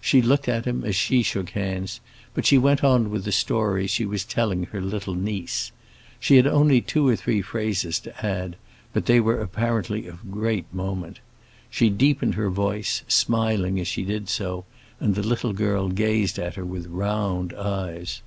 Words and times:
She 0.00 0.22
looked 0.22 0.48
at 0.48 0.66
him 0.66 0.84
as 0.84 0.94
she 0.94 1.24
shook 1.24 1.50
hands, 1.50 2.00
but 2.32 2.46
she 2.46 2.56
went 2.56 2.84
on 2.84 3.10
with 3.10 3.24
the 3.24 3.32
story 3.32 3.88
she 3.88 4.06
was 4.06 4.24
telling 4.24 4.66
her 4.66 4.80
little 4.80 5.16
niece. 5.16 5.72
She 6.20 6.36
had 6.36 6.46
only 6.46 6.80
two 6.80 7.08
or 7.08 7.16
three 7.16 7.42
phrases 7.42 7.98
to 7.98 8.24
add, 8.24 8.54
but 8.92 9.06
they 9.06 9.18
were 9.18 9.40
apparently 9.40 10.06
of 10.06 10.30
great 10.30 10.72
moment. 10.72 11.18
She 11.70 11.90
deepened 11.90 12.36
her 12.36 12.50
voice, 12.50 13.02
smiling 13.08 13.80
as 13.80 13.88
she 13.88 14.04
did 14.04 14.28
so, 14.28 14.64
and 15.00 15.16
the 15.16 15.24
little 15.26 15.52
girl 15.52 15.88
gazed 15.88 16.38
at 16.38 16.54
her 16.54 16.64
with 16.64 16.86
round 16.86 17.52
eyes. 17.52 18.22